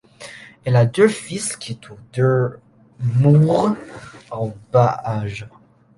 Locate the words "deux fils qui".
0.87-1.77